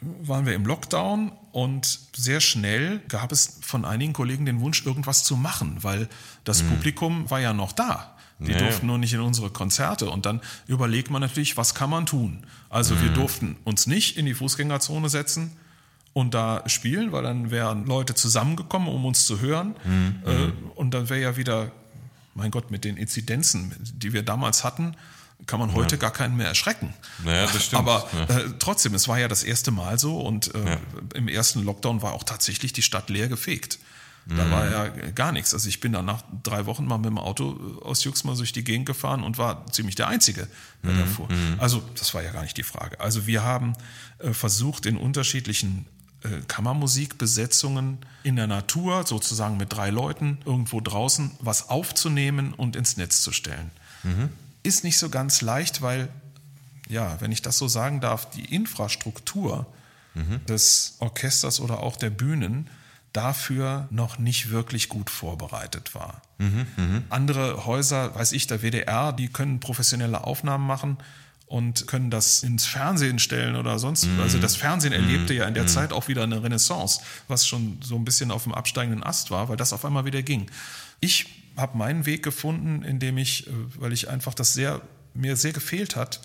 [0.00, 5.24] waren wir im Lockdown und sehr schnell gab es von einigen Kollegen den Wunsch, irgendwas
[5.24, 6.08] zu machen, weil
[6.44, 6.68] das mhm.
[6.68, 8.14] Publikum war ja noch da.
[8.38, 8.58] Die nee.
[8.58, 10.08] durften nur nicht in unsere Konzerte.
[10.10, 12.46] Und dann überlegt man natürlich, was kann man tun?
[12.70, 13.02] Also mhm.
[13.02, 15.52] wir durften uns nicht in die Fußgängerzone setzen
[16.12, 19.74] und da spielen, weil dann wären Leute zusammengekommen, um uns zu hören.
[19.84, 20.22] Mhm.
[20.24, 21.72] Äh, und dann wäre ja wieder,
[22.34, 24.94] mein Gott, mit den Inzidenzen, die wir damals hatten,
[25.46, 26.00] kann man heute ja.
[26.00, 26.94] gar keinen mehr erschrecken.
[27.24, 27.80] Naja, das stimmt.
[27.80, 28.36] Aber ja.
[28.36, 30.78] äh, trotzdem, es war ja das erste Mal so und äh, ja.
[31.14, 33.78] im ersten Lockdown war auch tatsächlich die Stadt leer gefegt.
[34.26, 34.50] Da mhm.
[34.50, 35.54] war ja gar nichts.
[35.54, 38.52] Also ich bin dann nach drei Wochen mal mit dem Auto aus Jux mal durch
[38.52, 40.48] die Gegend gefahren und war ziemlich der Einzige,
[40.84, 40.98] der mhm.
[40.98, 41.32] da fuhr.
[41.32, 41.54] Mhm.
[41.58, 43.00] Also das war ja gar nicht die Frage.
[43.00, 43.72] Also wir haben
[44.18, 45.86] äh, versucht, in unterschiedlichen
[46.24, 52.98] äh, Kammermusikbesetzungen in der Natur, sozusagen mit drei Leuten, irgendwo draußen, was aufzunehmen und ins
[52.98, 53.70] Netz zu stellen.
[54.02, 54.28] Mhm
[54.68, 56.08] ist nicht so ganz leicht, weil,
[56.88, 59.66] ja, wenn ich das so sagen darf, die Infrastruktur
[60.14, 60.44] mhm.
[60.46, 62.68] des Orchesters oder auch der Bühnen
[63.12, 66.22] dafür noch nicht wirklich gut vorbereitet war.
[66.38, 67.02] Mhm, mh.
[67.08, 70.98] Andere Häuser, weiß ich, der WDR, die können professionelle Aufnahmen machen
[71.46, 74.06] und können das ins Fernsehen stellen oder sonst.
[74.06, 74.20] Mhm.
[74.20, 75.38] Also das Fernsehen erlebte mhm.
[75.38, 75.68] ja in der mhm.
[75.68, 79.48] Zeit auch wieder eine Renaissance, was schon so ein bisschen auf dem absteigenden Ast war,
[79.48, 80.50] weil das auf einmal wieder ging.
[81.00, 84.80] Ich habe meinen Weg gefunden, indem ich, äh, weil ich einfach das sehr,
[85.14, 86.20] mir sehr gefehlt hat,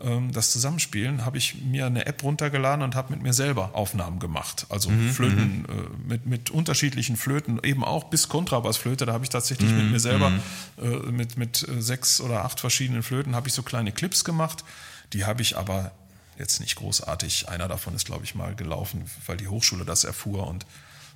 [0.00, 4.20] ähm, das Zusammenspielen, habe ich mir eine App runtergeladen und habe mit mir selber Aufnahmen
[4.20, 4.66] gemacht.
[4.68, 5.64] Also mhm, Flöten, mhm.
[5.64, 9.06] Äh, mit, mit unterschiedlichen Flöten, eben auch bis Kontrabassflöte.
[9.06, 10.40] Da habe ich tatsächlich mhm, mit mir selber, mhm.
[10.78, 14.64] äh, mit, mit sechs oder acht verschiedenen Flöten, habe ich so kleine Clips gemacht.
[15.12, 15.92] Die habe ich aber
[16.38, 17.48] jetzt nicht großartig.
[17.48, 20.64] Einer davon ist, glaube ich, mal gelaufen, weil die Hochschule das erfuhr und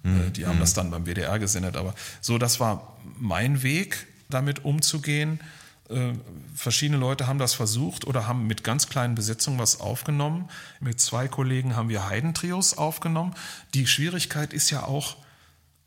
[0.03, 0.33] Mhm.
[0.33, 1.77] Die haben das dann beim WDR gesendet.
[1.77, 5.41] Aber so, das war mein Weg, damit umzugehen.
[5.89, 6.13] Äh,
[6.55, 10.49] verschiedene Leute haben das versucht oder haben mit ganz kleinen Besetzungen was aufgenommen.
[10.81, 13.35] Mit zwei Kollegen haben wir Heidentrios aufgenommen.
[13.75, 15.17] Die Schwierigkeit ist ja auch,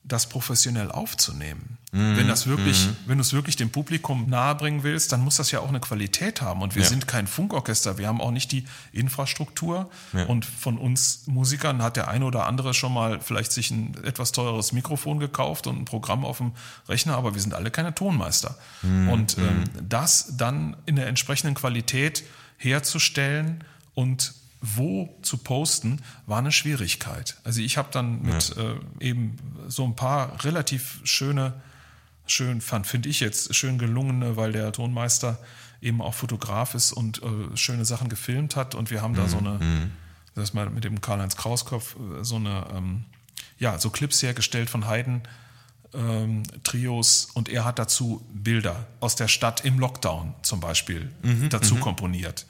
[0.08, 1.78] das professionell aufzunehmen.
[1.91, 2.18] Mhm.
[2.18, 2.98] Wenn das wirklich, mhm.
[3.08, 6.41] wenn du es wirklich dem Publikum nahebringen willst, dann muss das ja auch eine Qualität
[6.41, 6.62] haben.
[6.62, 6.88] Und wir ja.
[6.88, 9.89] sind kein Funkorchester, wir haben auch nicht die Infrastruktur.
[10.13, 10.26] Ja.
[10.26, 14.32] Und von uns Musikern hat der eine oder andere schon mal vielleicht sich ein etwas
[14.32, 16.52] teures Mikrofon gekauft und ein Programm auf dem
[16.88, 18.56] Rechner, aber wir sind alle keine Tonmeister.
[18.84, 19.10] Mhm.
[19.10, 19.89] Und ähm, mhm.
[19.89, 22.24] das dann in der entsprechenden Qualität
[22.58, 23.63] herzustellen
[23.96, 24.34] und
[24.75, 27.38] wo zu posten, war eine Schwierigkeit.
[27.43, 28.63] Also ich habe dann mit ja.
[28.63, 31.54] äh, eben so ein paar relativ schöne,
[32.25, 35.39] schön fand, finde ich jetzt, schön gelungene, weil der Tonmeister
[35.82, 39.17] eben auch Fotograf ist und äh, schöne Sachen gefilmt hat und wir haben mhm.
[39.17, 39.91] da so eine, mhm.
[40.34, 43.06] das mal mit dem Karl-Heinz Krauskopf, äh, so eine, ähm,
[43.60, 45.21] ja, so Clips hergestellt von Haydn,
[45.93, 51.49] ähm, Trios und er hat dazu Bilder aus der Stadt im Lockdown zum Beispiel mhm,
[51.49, 51.82] dazu mhm.
[51.82, 52.47] komponiert.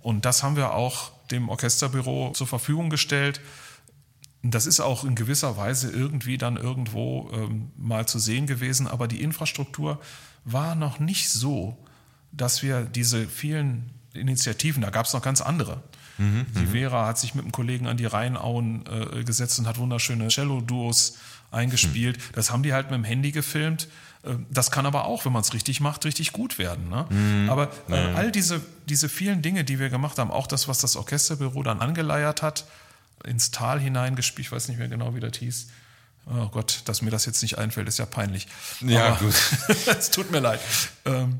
[0.00, 3.40] Und das haben wir auch dem Orchesterbüro zur Verfügung gestellt.
[4.42, 9.08] Das ist auch in gewisser Weise irgendwie dann irgendwo ähm, mal zu sehen gewesen, aber
[9.08, 10.00] die Infrastruktur
[10.44, 11.76] war noch nicht so,
[12.32, 15.82] dass wir diese vielen Initiativen, da gab es noch ganz andere.
[16.18, 16.70] Mhm, die mhm.
[16.70, 21.18] Vera hat sich mit einem Kollegen an die Rheinauen äh, gesetzt und hat wunderschöne Cello-Duos
[21.50, 22.18] eingespielt.
[22.18, 22.22] Mhm.
[22.34, 23.88] Das haben die halt mit dem Handy gefilmt.
[24.22, 26.88] Äh, das kann aber auch, wenn man es richtig macht, richtig gut werden.
[26.88, 27.06] Ne?
[27.10, 27.50] Mhm.
[27.50, 30.96] Aber äh, all diese, diese vielen Dinge, die wir gemacht haben, auch das, was das
[30.96, 32.66] Orchesterbüro dann angeleiert hat,
[33.24, 35.68] ins Tal hineingespielt, ich weiß nicht mehr genau, wie das hieß.
[36.26, 38.48] Oh Gott, dass mir das jetzt nicht einfällt, ist ja peinlich.
[38.80, 39.34] Ja, aber, gut.
[39.86, 40.60] es tut mir leid.
[41.04, 41.38] Ähm,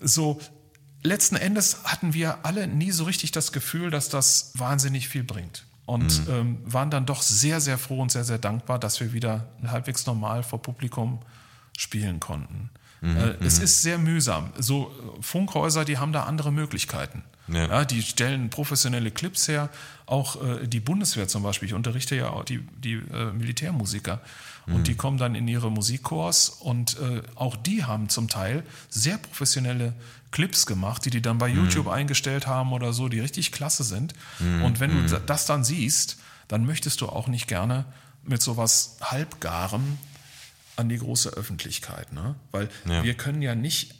[0.00, 0.40] so,
[1.02, 5.64] letzten Endes hatten wir alle nie so richtig das Gefühl, dass das wahnsinnig viel bringt.
[5.86, 6.34] Und mhm.
[6.34, 10.04] ähm, waren dann doch sehr, sehr froh und sehr, sehr dankbar, dass wir wieder halbwegs
[10.06, 11.20] normal vor Publikum
[11.76, 12.70] spielen konnten.
[13.00, 13.16] Mhm.
[13.16, 13.64] Äh, es mhm.
[13.64, 14.52] ist sehr mühsam.
[14.58, 17.22] So äh, Funkhäuser, die haben da andere Möglichkeiten.
[17.48, 17.66] Ja.
[17.68, 17.84] ja.
[17.84, 19.70] die stellen professionelle Clips her.
[20.06, 21.68] Auch äh, die Bundeswehr zum Beispiel.
[21.68, 24.20] Ich unterrichte ja auch die, die äh, Militärmusiker.
[24.66, 24.84] Und mhm.
[24.84, 29.94] die kommen dann in ihre Musikkurs und äh, auch die haben zum Teil sehr professionelle
[30.32, 31.64] Clips gemacht, die die dann bei mhm.
[31.64, 34.14] YouTube eingestellt haben oder so, die richtig klasse sind.
[34.40, 34.64] Mhm.
[34.64, 35.26] Und wenn du mhm.
[35.26, 37.84] das dann siehst, dann möchtest du auch nicht gerne
[38.22, 39.98] mit sowas halbgarem
[40.74, 42.34] an die große Öffentlichkeit, ne?
[42.50, 43.02] Weil ja.
[43.02, 43.94] wir können ja nicht,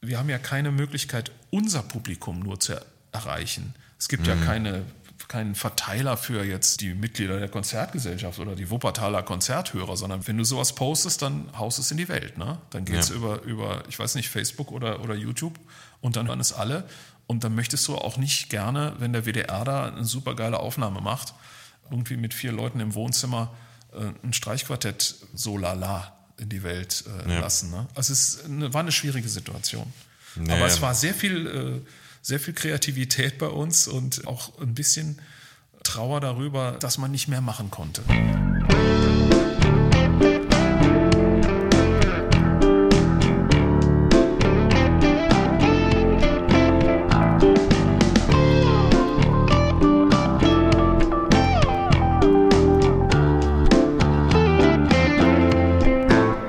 [0.00, 2.74] wir haben ja keine Möglichkeit, unser Publikum nur zu
[3.12, 3.74] erreichen.
[3.98, 4.28] Es gibt mhm.
[4.28, 4.84] ja keine
[5.28, 10.44] kein Verteiler für jetzt die Mitglieder der Konzertgesellschaft oder die Wuppertaler Konzerthörer, sondern wenn du
[10.44, 12.36] sowas postest, dann haust es in die Welt.
[12.38, 12.58] Ne?
[12.70, 13.16] Dann geht es ja.
[13.16, 15.58] über, über, ich weiß nicht, Facebook oder, oder YouTube
[16.00, 16.88] und dann hören es alle.
[17.26, 21.00] Und dann möchtest du auch nicht gerne, wenn der WDR da eine super geile Aufnahme
[21.00, 21.34] macht,
[21.90, 23.54] irgendwie mit vier Leuten im Wohnzimmer
[23.92, 27.40] äh, ein Streichquartett so lala in die Welt äh, ja.
[27.40, 27.70] lassen.
[27.70, 27.86] Ne?
[27.94, 29.90] Also es eine, war eine schwierige Situation.
[30.36, 30.52] Nee.
[30.52, 31.88] Aber es war sehr viel äh,
[32.24, 35.20] sehr viel Kreativität bei uns und auch ein bisschen
[35.82, 38.02] Trauer darüber, dass man nicht mehr machen konnte.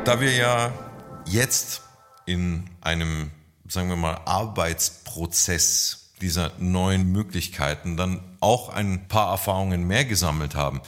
[0.05, 0.71] Da wir ja
[1.25, 1.81] jetzt
[2.25, 3.29] in einem
[3.75, 10.81] sagen wir mal, Arbeitsprozess dieser neuen Möglichkeiten dann auch ein paar Erfahrungen mehr gesammelt haben.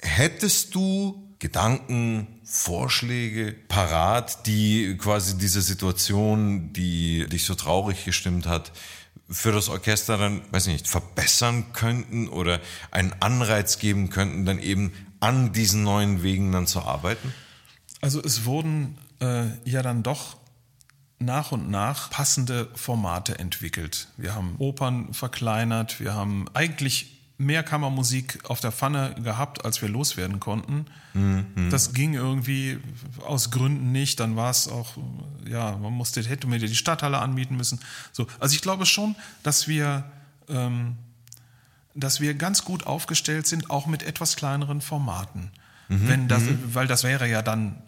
[0.00, 8.72] Hättest du Gedanken, Vorschläge parat, die quasi diese Situation, die dich so traurig gestimmt hat,
[9.28, 14.60] für das Orchester dann, weiß ich nicht, verbessern könnten oder einen Anreiz geben könnten, dann
[14.60, 17.34] eben an diesen neuen Wegen dann zu arbeiten?
[18.00, 20.36] Also es wurden äh, ja dann doch
[21.18, 24.08] nach und nach passende Formate entwickelt.
[24.16, 29.88] Wir haben Opern verkleinert, wir haben eigentlich mehr Kammermusik auf der Pfanne gehabt, als wir
[29.88, 30.86] loswerden konnten.
[31.12, 31.68] Mhm.
[31.70, 32.78] Das ging irgendwie
[33.26, 34.20] aus Gründen nicht.
[34.20, 34.96] Dann war es auch,
[35.46, 37.80] ja, man musste, hätte mir die Stadthalle anmieten müssen.
[38.12, 40.04] So, also ich glaube schon, dass wir,
[40.48, 40.96] ähm,
[41.94, 45.50] dass wir ganz gut aufgestellt sind, auch mit etwas kleineren Formaten.
[45.88, 46.08] Mhm.
[46.08, 46.74] Wenn das, mhm.
[46.74, 47.82] weil das wäre ja dann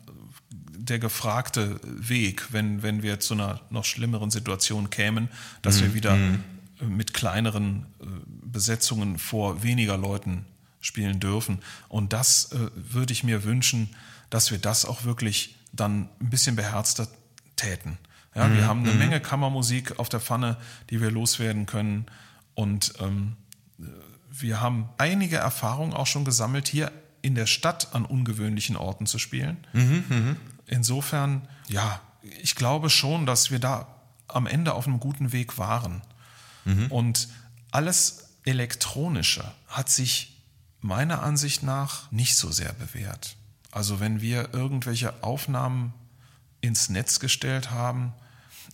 [0.89, 5.29] der gefragte Weg, wenn, wenn wir zu einer noch schlimmeren Situation kämen,
[5.63, 5.83] dass mhm.
[5.83, 6.43] wir wieder mhm.
[6.89, 10.45] mit kleineren äh, Besetzungen vor weniger Leuten
[10.81, 11.61] spielen dürfen.
[11.89, 13.91] Und das äh, würde ich mir wünschen,
[14.31, 17.09] dass wir das auch wirklich dann ein bisschen beherzter
[17.57, 17.99] täten.
[18.35, 18.57] Ja, mhm.
[18.57, 18.99] Wir haben eine mhm.
[18.99, 20.57] Menge Kammermusik auf der Pfanne,
[20.91, 22.07] die wir loswerden können.
[22.55, 23.37] Und ähm,
[24.31, 29.19] wir haben einige Erfahrungen auch schon gesammelt, hier in der Stadt an ungewöhnlichen Orten zu
[29.19, 29.57] spielen.
[29.73, 30.37] Mhm, mh.
[30.69, 32.01] Insofern, ja,
[32.43, 33.87] ich glaube schon, dass wir da
[34.29, 36.03] am Ende auf einem guten Weg waren.
[36.65, 36.87] Mhm.
[36.93, 37.29] Und
[37.71, 40.37] alles Elektronische hat sich
[40.81, 43.37] meiner Ansicht nach nicht so sehr bewährt.
[43.71, 45.93] Also wenn wir irgendwelche Aufnahmen
[46.61, 48.13] ins Netz gestellt haben,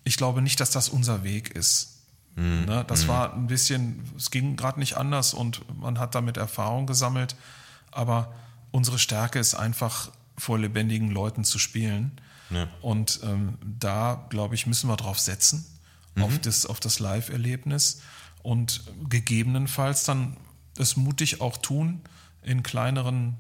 [0.05, 2.03] ich glaube nicht, dass das unser Weg ist.
[2.37, 2.65] Mhm.
[2.67, 3.09] Ne, das mhm.
[3.09, 7.37] war ein bisschen, es ging gerade nicht anders und man hat damit Erfahrung gesammelt.
[7.91, 8.35] Aber
[8.71, 12.13] unsere Stärke ist einfach vor lebendigen Leuten zu spielen.
[12.51, 12.69] Ja.
[12.81, 15.67] Und ähm, da, glaube ich, müssen wir drauf setzen,
[16.15, 16.23] mhm.
[16.25, 18.03] auf das, auf das Live-Erlebnis
[18.43, 20.37] und gegebenenfalls dann
[20.77, 22.01] es mutig auch tun
[22.43, 23.37] in kleineren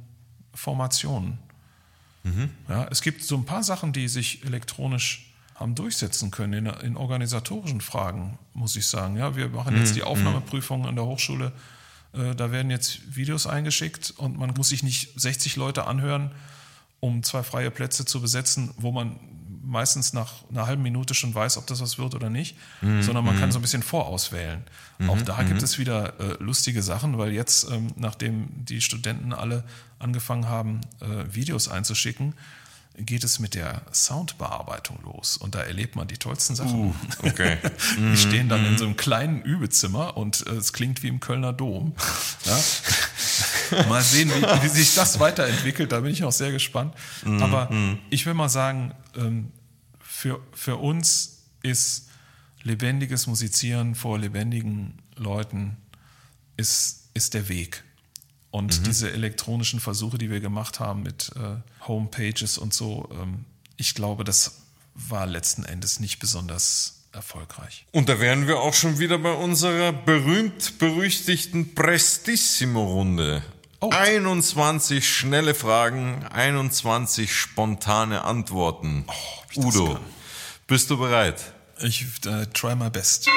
[0.54, 1.38] Formationen.
[2.22, 2.50] Mhm.
[2.68, 6.96] Ja, es gibt so ein paar Sachen, die sich elektronisch haben durchsetzen können in, in
[6.96, 9.16] organisatorischen Fragen, muss ich sagen.
[9.16, 9.94] Ja, wir machen jetzt mhm.
[9.94, 11.52] die Aufnahmeprüfung an der Hochschule.
[12.12, 16.33] Äh, da werden jetzt Videos eingeschickt und man muss sich nicht 60 Leute anhören,
[17.05, 19.17] um zwei freie Plätze zu besetzen, wo man
[19.62, 23.03] meistens nach einer halben Minute schon weiß, ob das was wird oder nicht, mhm.
[23.03, 23.53] sondern man kann mhm.
[23.53, 24.62] so ein bisschen vorauswählen.
[24.99, 25.11] Mhm.
[25.11, 25.64] Auch da gibt mhm.
[25.64, 29.64] es wieder äh, lustige Sachen, weil jetzt, ähm, nachdem die Studenten alle
[29.99, 32.35] angefangen haben, äh, Videos einzuschicken,
[32.97, 35.37] geht es mit der Soundbearbeitung los.
[35.37, 36.75] Und da erlebt man die tollsten Sachen.
[36.75, 37.59] Uh, okay.
[37.99, 41.53] die stehen dann in so einem kleinen Übezimmer und äh, es klingt wie im Kölner
[41.53, 41.95] Dom.
[42.45, 42.59] Ja?
[43.88, 45.92] mal sehen, wie, wie, sich das weiterentwickelt.
[45.92, 46.94] Da bin ich auch sehr gespannt.
[47.25, 47.42] Mhm.
[47.42, 47.99] Aber mhm.
[48.11, 49.53] ich will mal sagen, ähm,
[50.01, 52.09] für, für uns ist
[52.62, 55.77] lebendiges Musizieren vor lebendigen Leuten
[56.57, 57.85] ist, ist der Weg.
[58.51, 58.85] Und mhm.
[58.85, 63.44] diese elektronischen Versuche, die wir gemacht haben mit äh, Homepages und so, ähm,
[63.77, 64.62] ich glaube, das
[64.94, 67.87] war letzten Endes nicht besonders erfolgreich.
[67.92, 73.42] Und da wären wir auch schon wieder bei unserer berühmt-berüchtigten Prestissimo-Runde.
[73.81, 73.90] Oh.
[73.90, 79.05] 21 schnelle Fragen, 21 spontane Antworten.
[79.55, 79.98] das Udo,
[80.66, 81.40] bist du bereit?
[81.81, 83.29] Ich äh, try my best.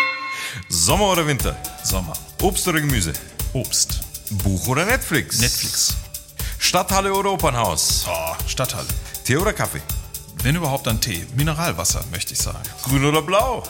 [0.70, 1.58] Sommer oder Winter?
[1.84, 2.13] Sommer.
[2.42, 3.13] Obst oder Gemüse?
[3.54, 4.00] Obst.
[4.30, 5.40] Buch oder Netflix?
[5.40, 5.96] Netflix.
[6.60, 8.06] Stadthalle oder Opernhaus?
[8.08, 8.88] Oh, Stadthalle.
[9.24, 9.82] Tee oder Kaffee?
[10.48, 11.26] Wenn überhaupt dann Tee.
[11.36, 12.64] Mineralwasser, möchte ich sagen.
[12.84, 13.64] Grün oder blau?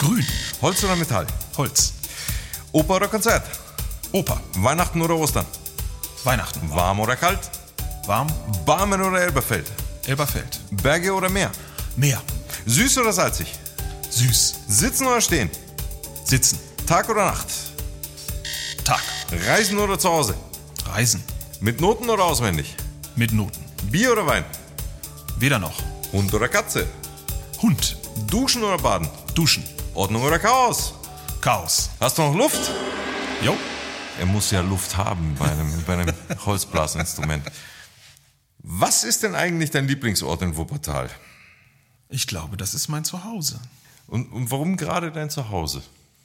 [0.00, 0.26] Grün.
[0.60, 1.28] Holz oder Metall?
[1.56, 1.92] Holz.
[2.72, 3.46] Oper oder Konzert?
[4.10, 4.40] Oper.
[4.56, 5.46] Weihnachten oder Ostern?
[6.24, 6.74] Weihnachten.
[6.74, 7.38] Warm oder kalt?
[8.04, 8.26] Warm.
[8.64, 9.70] Barmen oder Elberfeld?
[10.06, 10.58] Elberfeld.
[10.72, 11.52] Berge oder Meer?
[11.94, 12.20] Meer.
[12.66, 13.46] Süß oder salzig?
[14.10, 14.54] Süß.
[14.66, 15.50] Sitzen oder stehen?
[16.24, 16.58] Sitzen.
[16.88, 17.46] Tag oder Nacht?
[18.82, 19.04] Tag.
[19.46, 20.34] Reisen oder zu Hause?
[20.86, 21.22] Reisen.
[21.60, 22.74] Mit Noten oder auswendig?
[23.14, 23.64] Mit Noten.
[23.88, 24.44] Bier oder Wein?
[25.38, 25.82] Weder noch.
[26.12, 26.86] Hund oder Katze?
[27.60, 27.98] Hund.
[28.26, 29.06] Duschen oder Baden?
[29.34, 29.62] Duschen.
[29.92, 30.94] Ordnung oder Chaos?
[31.42, 31.90] Chaos.
[32.00, 32.70] Hast du noch Luft?
[33.42, 33.54] Jo.
[34.18, 36.14] Er muss ja Luft haben bei einem, bei einem
[36.46, 37.44] Holzblasinstrument.
[38.58, 41.10] Was ist denn eigentlich dein Lieblingsort in Wuppertal?
[42.08, 43.60] Ich glaube, das ist mein Zuhause.
[44.06, 45.82] Und, und warum gerade dein Zuhause?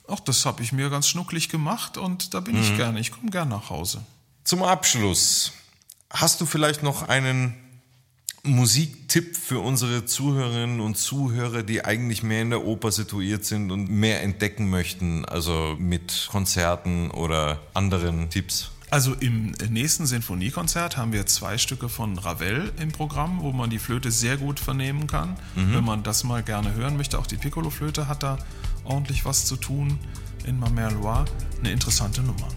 [0.07, 3.01] Ach, das habe ich mir ganz schnucklig gemacht und da bin ich gerne.
[3.01, 4.01] Ich komme gern nach Hause.
[4.45, 5.51] Zum Abschluss,
[6.09, 7.55] hast du vielleicht noch einen
[8.43, 13.89] Musiktipp für unsere Zuhörerinnen und Zuhörer, die eigentlich mehr in der Oper situiert sind und
[13.89, 18.71] mehr entdecken möchten, also mit Konzerten oder anderen Tipps?
[18.89, 23.79] Also im nächsten Sinfoniekonzert haben wir zwei Stücke von Ravel im Programm, wo man die
[23.79, 25.37] Flöte sehr gut vernehmen kann.
[25.55, 28.37] Wenn man das mal gerne hören möchte, auch die Piccolo-Flöte hat da
[28.83, 29.97] ordentlich was zu tun
[30.45, 31.25] in Ma Mère Loire.
[31.59, 32.47] Eine interessante Nummer.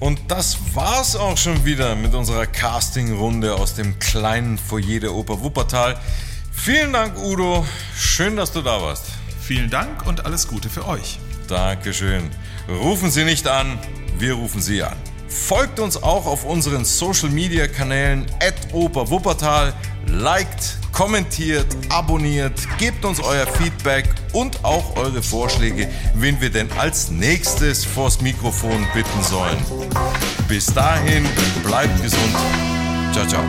[0.00, 5.40] Und das war's auch schon wieder mit unserer Casting-Runde aus dem kleinen Foyer der Oper
[5.40, 5.98] Wuppertal.
[6.52, 7.64] Vielen Dank, Udo.
[7.96, 9.06] Schön, dass du da warst.
[9.40, 11.18] Vielen Dank und alles Gute für euch.
[11.48, 12.30] Dankeschön.
[12.68, 13.78] Rufen Sie nicht an,
[14.18, 14.96] wir rufen Sie an.
[15.28, 19.74] Folgt uns auch auf unseren Social Media Kanälen at Oper Wuppertal,
[20.08, 27.10] liked, kommentiert, abonniert, gebt uns euer Feedback und auch eure Vorschläge, wen wir denn als
[27.10, 29.58] nächstes vors Mikrofon bitten sollen.
[30.48, 31.26] Bis dahin,
[31.64, 32.34] bleibt gesund.
[33.12, 33.42] Ciao, ciao.